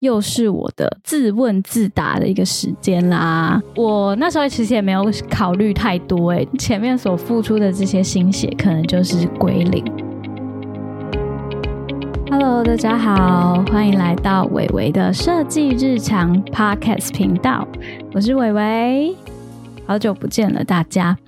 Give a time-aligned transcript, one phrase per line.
[0.00, 3.60] 又是我的自问自答的一个时间啦。
[3.76, 9.84] 我那时候其实也没有考虑太多，诶，前面所付出的这些心血，可能就是归零。
[12.30, 17.68] Hello，大家好，欢迎来到伟伟的设计日常 Podcast 频道，
[18.14, 19.14] 我是伟伟，
[19.84, 21.18] 好久不见了，大家。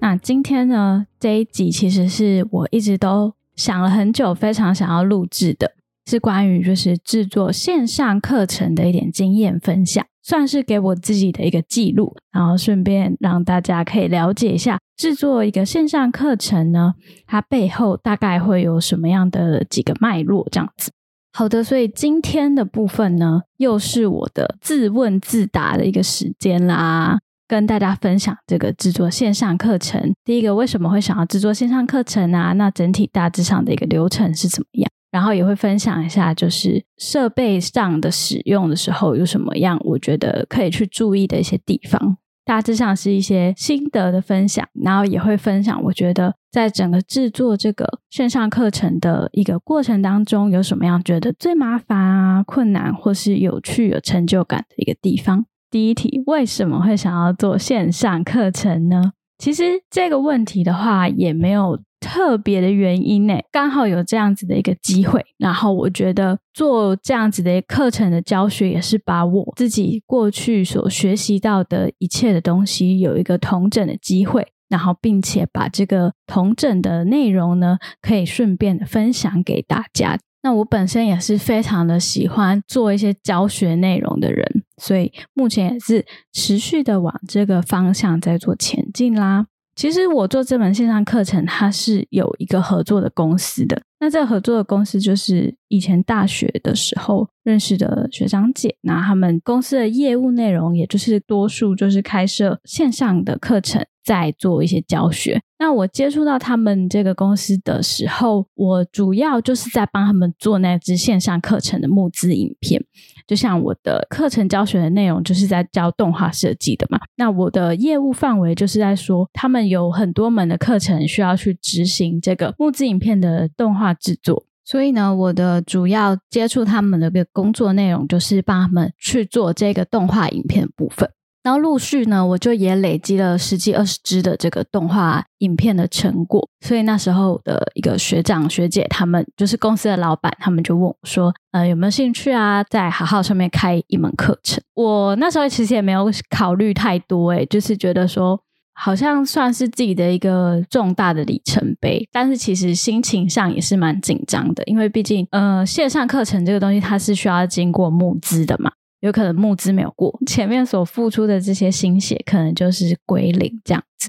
[0.00, 5.75] 那今天呢，这一集其实是我一直都想了很久，非常想要录制的。
[6.06, 16.94] 是关于就是制作线上课程的一点经验分享，算是给我自己的一个记录，然后顺便让大家可以了解一下制作一个线上课程呢，
[17.26, 20.92] 它背后大概会有什么样的几个脉络这样子。
[21.32, 30.14] 好的，所以今天的部分呢，又是我的自问自答的一个时间啦，跟大家分享这个制作线上课程。
[30.24, 32.54] 第一个，为什么会想要制作线上课程啊？
[32.54, 34.90] 那整体大致上的一个流程是怎么样？
[35.16, 42.18] 然后也会分享一下，就是设备上的使用的时候有什么样，我觉得可以去注意的一些地方。
[42.44, 55.46] 大致上是一些心得的分享，然后也会分享，我觉得在整个制作这个线上课程的一个过程当中，有什么样觉得最麻烦啊、困难或是有趣、有成就感的一个地方。
[55.70, 59.12] 第一题，为什么会想要做线上课程呢？
[59.38, 61.80] 其实这个问题的话，也没有。
[62.00, 80.18] 特别的原因呢，刚好有这样子的一个机会，然后我觉得做这样子的课程的教学，也是把我自己过去所学习到的一切的东西有一个同整的机会，然后并且把这个同整的内容呢，可以顺便的分享给大家。
[80.42, 89.46] 那我本身也是非常的喜欢做一些教学内容的人，所以目前也是持续的往这个方向在做前进啦。
[89.76, 93.82] 其实我做这门线上课程，它是有一个合作的公司的。
[94.00, 98.74] 那这个合作的公司就是以前大学的时候认识的学长姐。
[98.80, 105.40] 那他们公司的业务内容，也就是多数就是开设线上的课程，在做一些教学。
[105.58, 112.82] 那我接触到他们这个公司的时候，我主要就是在帮他们做那支线上课程的募资影片。
[113.26, 131.10] 就像我的课程教学的内容就是在教动画设计的嘛，那我的业务范围就是在说，他们有很多门的课程需要去执行这个木质影片的动画制作，所以呢，我的主要接触他们的个工作内容就是帮他们去做这个动画影片部分。
[131.46, 148.40] 然后陆续呢，我就也累积了十几二十支的这个动画影片的成果，所以那时候的一个学长学姐他们，就是公司的老板，他们就问我说：“呃，有没有兴趣啊，在好好上面开一门课程？”我那时候其实也没有考虑太多，诶就是觉得说
[148.74, 158.72] 好像算是自己的一个重大的里程碑，但是其实心情上也是蛮紧张的，因为毕竟呃线上课程这个东西它是需要经过募资的嘛。
[159.00, 164.08] 有可能募资没有过，前面所付出的这些心血，可能就是归零这样子。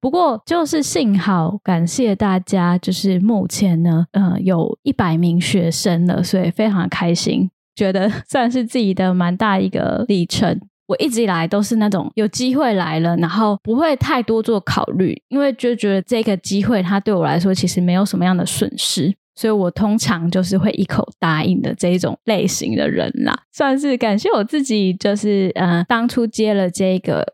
[0.00, 10.58] 不过就是幸好，感谢大家，就是目前呢，呃，有一百名学生了，所以非常开心，觉得 算是自己的蛮大一个里程。
[10.86, 19.14] 我一直以来都是那种有机会来了，然后不会太多做考虑，因为就觉得这个机会它对我来说其实没有什么样的损失。
[19.40, 27.26] 所以我通常就是会一口答应的这一种类型的人啦，算是感谢我自己，就是嗯，当初接了这个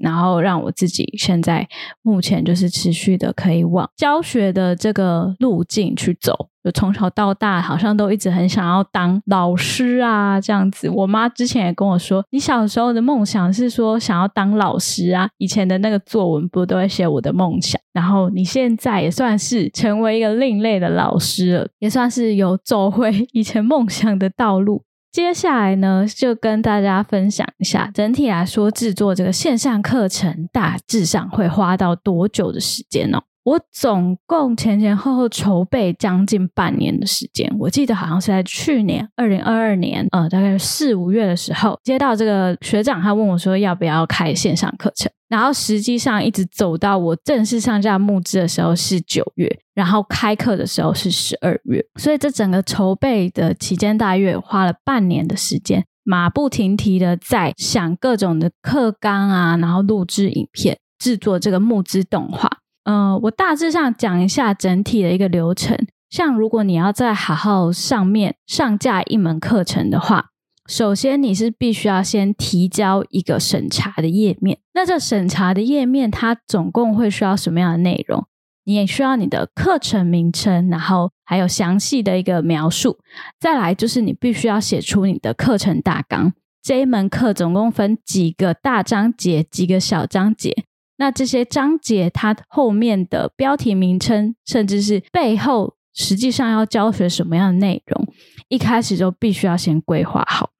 [0.00, 1.66] 然后让我自己现在
[2.02, 6.48] 目前就是持续的可以往教学的这个路径去走。
[6.64, 10.90] 就从小到大，好像都一直很想要当老师啊，这样子。
[10.90, 15.28] 我妈之前也跟我说，你小时候的梦想是说想要当老师啊。
[15.38, 17.80] 以前的那个作文不都会写我的梦想？
[17.92, 24.82] 然后你现在也算是成为一个另类的老师了，也算是有走回以前梦想的道路。
[25.16, 33.22] 接下来呢，就跟大家分享一下，整体来说制作这个线上课程大致上会花到多久的时间呢？
[33.46, 62.50] 我总共前前后后筹备将近半年的时间，我记得好像是在去年二零二二年，呃，大概四五月的时候接到这个学长，他问我说要不要开线上课程，然后实际上一直走到我正式上架募资的时候是九月，然后开课的时候是十二月，所以这整个筹备的期间大约花了半年的时间，马不停蹄的在想各种的课纲啊，然后录制影片，制作这个募资动画。
[62.86, 65.76] 嗯，我大致上讲一下整体的一个流程。
[66.08, 70.26] 像如果你要在好好上面上架一门课程的话，
[70.68, 74.58] 首先你是必须要先提交一个审查的页面。
[74.72, 78.24] 那这审查的页面它总共会需要什么样的内容？
[78.64, 82.98] 你也需要你的课程名称，然后还有详细的一个描述。
[83.40, 86.32] 再来就是你必须要写出你的课程大纲。
[86.62, 90.64] 这一门课总共分几个大章节，几个小章节。
[90.98, 98.06] 那这些章节它后面的标题名称，甚至是背后实际上要教学什么样的内容，
[98.48, 100.50] 一开始就必须要先规划好。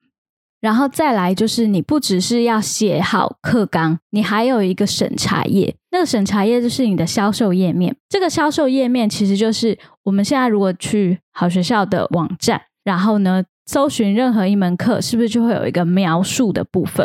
[0.60, 5.76] 然后再来就是，你不只是要写好课纲，你还有一个审查页。
[5.90, 7.94] 那个审查页就是你的销售页面。
[8.08, 13.44] 这个销售页面其实就是我们现在如果去好学校的网站，然后呢。
[13.68, 17.04] 搜寻任何一门课，是不是就会有一个描述的部分？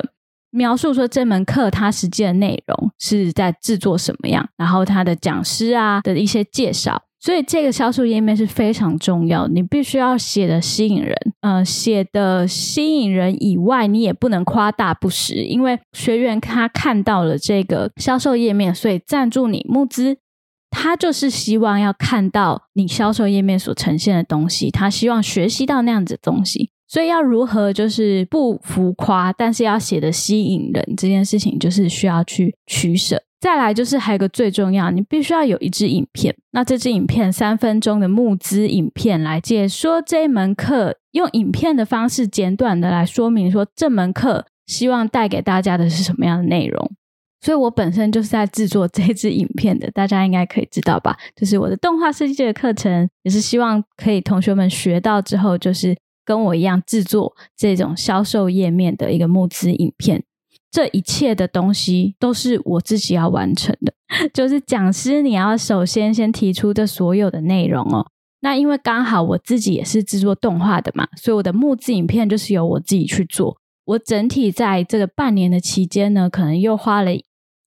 [0.51, 7.01] 描述说这门课它实际的内容是在制作什么样，然后它的讲师啊的一些介绍。
[7.19, 11.15] 所以这个销售页面是非常重要，你必须要写的吸引人。
[11.41, 20.17] 嗯，写的吸引人以外，你也不能夸大不实，因为学员他看到了这个销售页面，所以赞助你募资。
[20.71, 33.23] 他就是希望要看到你销售页面所呈现的东西，他希望学习到那样子的东西，所以要如何就是不浮夸，但是要写的吸引人，这件事情就是需要去取舍。
[33.39, 46.91] 再来就是还有个最重要，你必须要有一支影片，那这支影片三分钟的募资影片来解说这一门课，用影片的方式简短的来说明说这门课希望带给大家的是什么样的内容。
[47.39, 51.17] 所以我本身就是在制作这支影片的，大家应该可以知道吧？
[51.37, 55.95] 就是我的动画设计的课程，也是希望可以同学们学到之后，就是
[56.31, 60.23] 跟我一样制作这种销售页面的一个募资影片。
[60.71, 63.93] 这一切的东西都是我自己要完成的，
[64.33, 68.07] 就是讲师你要首先先提出这所有的内容哦。
[68.39, 73.57] 那因为刚好我自己也是制作动画的嘛，所以我的募资影片就是由我自己去做。
[73.83, 77.11] 我整体在这个半年的期间呢，可能又花了。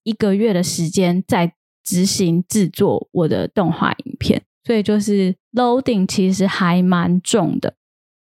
[0.03, 1.53] 一个月的时间在
[1.83, 7.73] 执行制作我的动画影片，所以就是 loading 其实还蛮重的。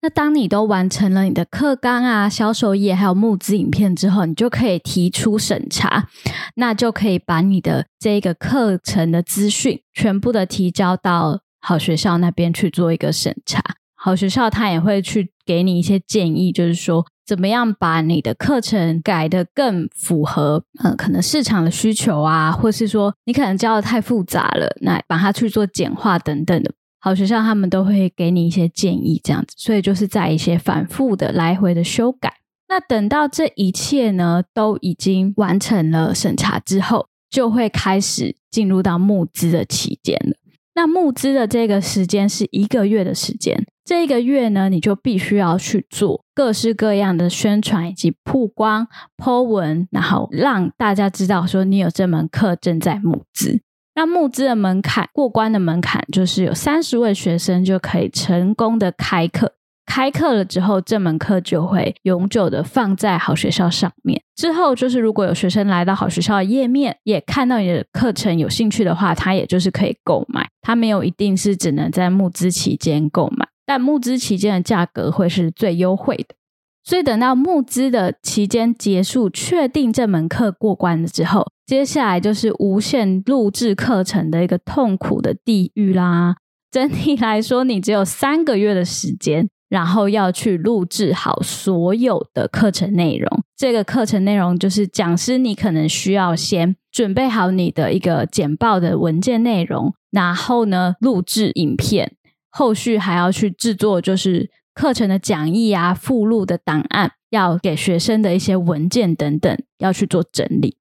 [0.03, 6.09] 那当你都完成了你的课纲啊、销售页还有募资影片之后，你就可以提出审查，
[6.55, 13.63] 那就可以把你的这个课程的资讯全部的提交到好学校那边去做一个审查。
[13.95, 17.05] 好学校他也会去给你一些建议，就是说。
[17.25, 26.73] 怎么样把你的课程改得更符合呃可能市场的需求啊，或是说你可能教的太复杂了，那把它去做简化等等的，
[27.05, 32.33] 好学校他们都会给你一些建议，这样子，所以就是在一些反复的来回的修改。
[32.69, 40.37] 那等到这一切呢都已经完成了审查之后，就会开始进入到募资的期间了。
[40.75, 43.65] 那募资的这个时间是一个月的时间。
[43.83, 53.61] 这一个月呢，你就必须要去做各式各样的宣传以及曝光、Po 文，然后让大家知道说你有这门课正在募资。
[53.95, 59.53] 那募资的门槛过关的门槛就是有三十位学生就可以成功的开课。
[59.85, 64.23] 开课了之后，这门课就会永久的放在好学校上面。
[64.33, 70.47] 之后就是如果有学生来到好学校的页面，也看到你的课程有兴趣的话，他也就是可以购买。
[70.61, 73.47] 他没有一定是只能在募资期间购买。
[73.65, 76.35] 但募资期间的价格会是最优惠的，
[76.83, 86.35] 所以等到募资的期间结束，确定这门课过关了之后，接下来就是无限录制课程的一个痛苦的地狱啦。
[86.69, 93.43] 整体来说，你只有三个月的时间，然后要去录制好所有的课程内容。
[93.55, 102.13] 这个课程内容就是讲师，你可能需要先准备好你的一个简报的文件内容，然后呢，录制影片。
[102.49, 110.77] 后续还要去制作，就是课程的讲义啊、附录的档案，要给学生的一些文件等等，要去做整理。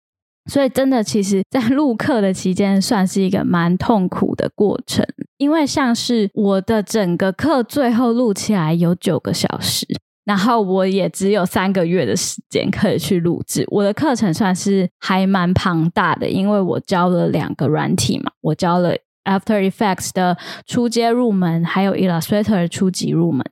[0.50, 5.04] 所以，真的，其实，在录课的期间，算是一个蛮痛苦的过程。
[5.38, 9.86] 因为像是我的整个课最后录起来有九个小时，
[10.24, 13.64] 然后我也只有三个月的时间可以去录制。
[13.68, 18.96] 我的课程算是还蛮庞大的，因为我教了两个软体嘛，我教了。
[19.24, 23.46] After Effects 的初阶入门，还有 Illustrator 的初级入门，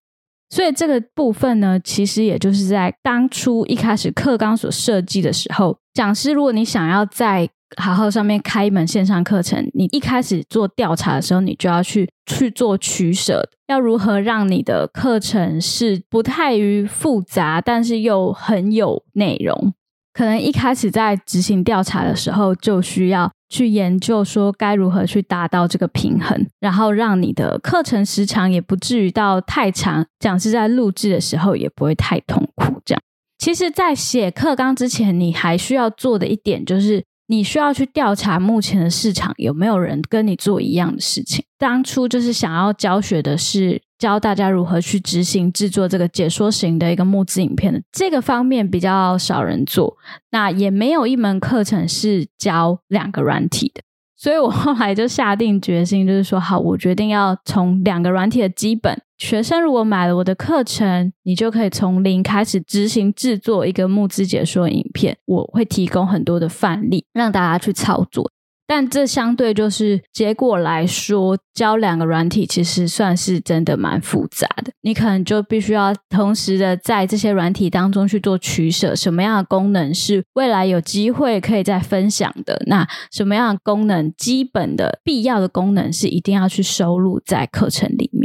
[0.49, 19.73] 所以这个部分呢，其实也就是在当初一开始课纲所设计的时候，讲师如果你想要在好好上面开一门线上课程，你一开始做调查的时候，你就要去去做取舍，要如何让你的课程是不太于复杂，但是又很有内容。
[20.13, 32.83] 可能一开始在执行调查的时候，就需要去研究说该如何去达到这个平衡，然后让你的课程时长也不至于到太长，讲师在录制的时候也不会太痛苦。
[32.85, 33.01] 这样，
[33.41, 41.43] 其实，在写课纲之前，你还需要做的一点就是，你需要去调查目前的市场有没有人跟你做一样的事情。
[41.59, 49.97] 当初就是想要教学的是教大家如何去执行制作这个解说型的一个募资影片的这个方面比较少人做，
[50.33, 53.81] 那也没有一门课程是教两个软体的。
[54.19, 59.01] 所以我后来就下定决心，就是说，好，我决定要从两个软体的基本。
[59.21, 65.19] 学生如果买了我的课程，你就可以从零开始执行制作一个募资解说影片。
[65.27, 68.33] 我会提供很多的范例，让大家去操作。
[68.67, 74.73] 但这相对就是结果来说，教两个软体其实算是真的蛮复杂的。
[74.83, 82.63] 你可能就必须要同时的在这些软体当中去做取舍，什么样的功能是未来有机会可以再分享的？
[82.67, 88.20] 那什么样的功能，基本的必要的功能是一定要去收录在课程里面。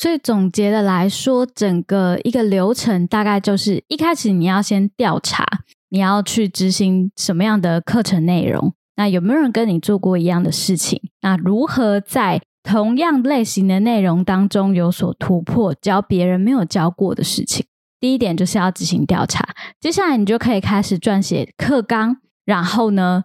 [0.00, 5.44] 所以总结的来说，整个一个流程大概就是一开始你要先调查，
[5.88, 8.72] 你要去执行什么样的课程内容。
[8.94, 11.00] 那有没有人跟你做过一样的事情？
[11.22, 17.66] 那如何在同样类型的内容当中有所突破，教别人没有教过的事情？
[17.98, 19.48] 第一点就是要执行调查，
[19.80, 23.24] 接下来你就可以开始撰写课纲，然后呢，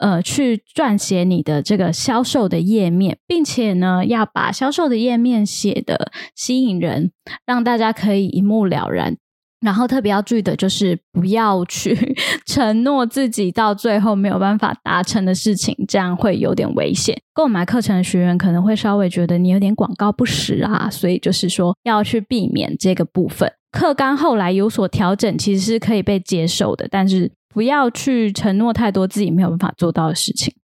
[0.00, 7.12] 呃，去撰写你的这个销售的页面，并且呢，要把销售的页面写的吸引人，
[7.44, 9.16] 让大家可以一目了然。
[9.60, 12.16] 然后特别要注意的就是，不要去
[12.48, 17.20] 承诺自己到最后没有办法达成的事情，这样会有点危险。
[17.34, 23.52] 购买课程的学员可能会稍微觉得你有点广告不实啊，所以就是说要去避免这个部分。
[23.70, 30.54] 课纲后来有所调整，其实是可以被接受的，但是不要去承诺太多自己没有办法做到的事情。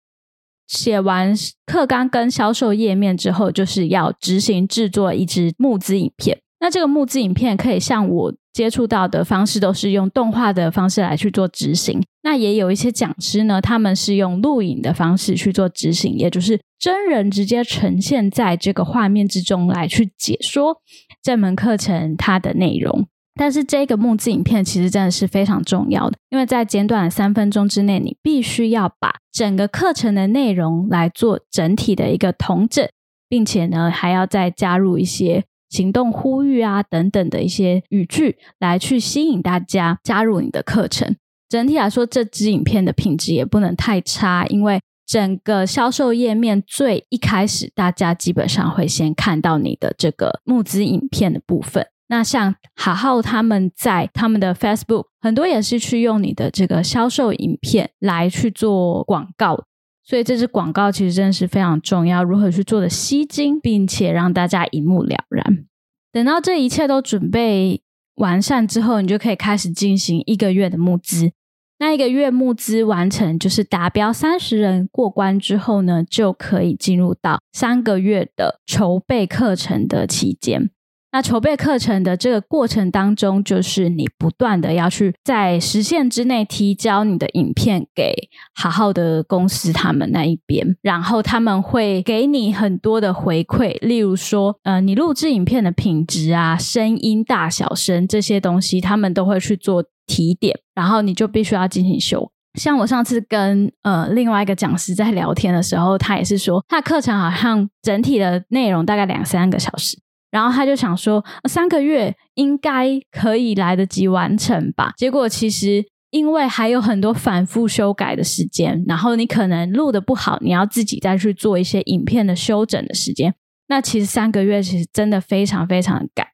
[0.67, 1.35] 写完
[1.67, 6.39] 课纲跟销售页面之后，就是要执行制作一支募资影片。
[6.59, 12.03] 那这个募资影片可以像我接触到的方式，都是用动画的方式来去做执行。
[12.23, 20.79] 那也有一些讲师呢，他们是用录影的方式去做执行，也就是真人直接呈现在这个画面之中来去解说
[21.23, 23.07] 这门课程它的内容。
[23.39, 32.89] 但是这个募资影片其实真的是非常重要的，因为在简短的三分钟之内，你必须要把整个课程的内容来做整体的一个统整，
[33.29, 35.45] 并且呢，还要再加入一些。
[35.69, 41.17] 行动呼吁啊，等等的一些语句，来去吸引大家加入你的课程。
[41.49, 51.89] 整体来说，这支影片的品质也不能太差，因为整个销售页面最一开始，大家基本上会先看到你的这个募资影片的部分。
[52.09, 59.65] 那像好好他们在他们的 Facebook 很多也是去用你的这个销售影片来去做广告。
[60.05, 65.67] 所以这支广告其实真的是非常重要，如何去做的吸睛，并且让大家一目了然。
[66.13, 67.83] 等到这一切都准备
[68.15, 71.33] 完善之后，你就可以开始进行一个月的募资。
[71.79, 80.71] 那一个月募资完成，就是达标三十人过关之后呢，就可以进入到三个月的筹备课程的期间。
[81.17, 88.13] 那筹备课程的这个过程当中，就是你不断的要去在时限之内提交你的影片给
[88.55, 102.31] 好好的公司他们那一边，然后他们会给你很多的回馈，例如说，呃，你录制影片的品质啊、声音大小声这些东西，他们都会去做提点，然后你就必须要进行修。
[102.61, 109.97] 像我上次跟呃另外一个讲师在聊天的时候，他也是说，他课程好像整体的内容大概两三个小时。
[110.37, 114.93] 然后他就想说，三个月应该可以来得及完成吧。
[114.95, 123.35] 结果其实因为还有很多反复修改的时间，然后你可能录的不好，你要自己再去做一些影片的修整的时间。
[123.69, 126.27] 那其实三个月其实真的非常非常赶，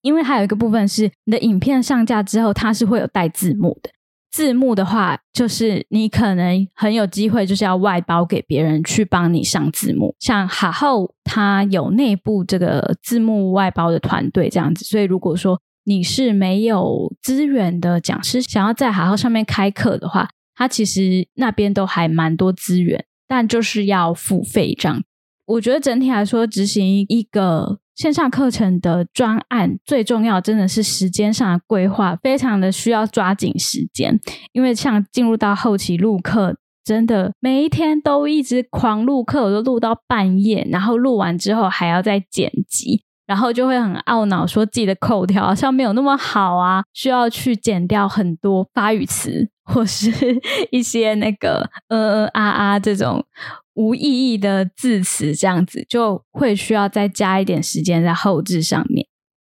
[0.00, 3.90] 因为还有一个部分是你的影片上架之后，它是会有带字幕的。
[4.30, 10.14] 字幕的话，就是你可能很有机会，就是要外包给别人去帮你上字幕。
[10.18, 14.84] 像哈后，它有内部这个字幕外包的团队这样子。
[14.84, 25.02] 所以，如果说你是没有资源的讲师，想要在哈后上面开课的话，它其实那边都还蛮多资源，但就是要付费这样。
[25.46, 27.78] 我觉得整体来说，执行一个。
[27.96, 34.20] 线上课程的专案最重要，真的是时间上的规划，非常的需要抓紧时间。
[34.52, 50.12] 因为像进入到后期录课，真的每一天都一直狂录课，我都录到半夜，然后录完之后还要再剪辑，然后就会很懊恼，说自己的口条好像没有那么好啊，需要去剪掉很多发语词或是
[50.70, 53.24] 一些那个呃呃啊啊这种。
[53.76, 59.06] 无意义的字词，这样子就会需要再加一点时间在后置上面。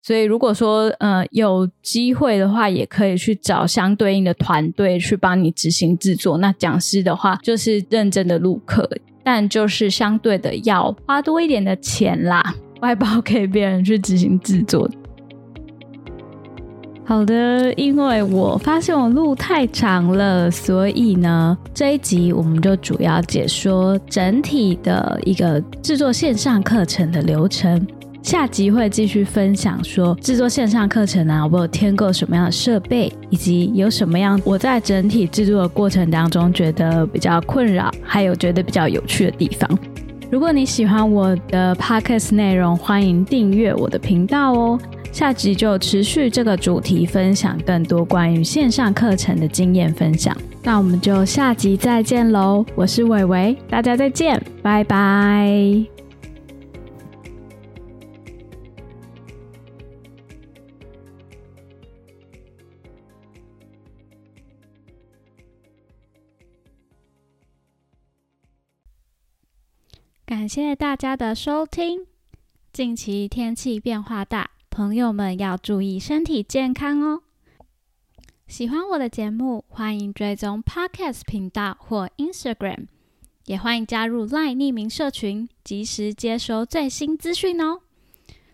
[0.04, 6.38] 所以如果说呃有机会的话，也可以去找相对应的团队去帮你执行制作。
[6.38, 8.90] 那讲师的话，就是认真的录课，
[9.24, 14.90] 但就是相对的要花多一点的钱啦，外包给别人去执行制作。
[17.10, 27.88] 好的，因为我发现我路太长了，所以呢，这一集我们就主要解说整体的一个制作线上课程的流程。
[28.22, 39.80] 下集会继续分享说制作线上课程啊，我有添购什么样的设备，以及有什么样我在整体制作的过程当中觉得比较困扰，还有觉得比较有趣的地方。
[40.30, 44.78] 如果你喜欢我的 podcast 内容，欢迎订阅我的频道哦。
[45.18, 50.38] 下集就持续这个主题，分享更多关于线上课程的经验分享。
[50.62, 52.64] 那我们就下集再见喽！
[52.76, 55.84] 我是伟伟，大家再见，拜拜。
[70.28, 72.06] 感谢大家的收听。
[72.72, 74.52] 近期天气变化大。
[74.78, 77.24] 朋友们要注意身体健康哦！
[78.48, 82.86] 喜欢我的节目，欢迎追踪 Podcast 频道或 Instagram，
[83.46, 87.80] 也欢迎加入 LINE 匿名社群，及时接收最新资讯哦。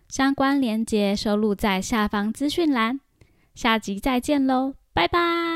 [0.08, 3.02] 相关链接收录在下方资讯栏。
[3.54, 5.53] 下集再见喽，拜拜！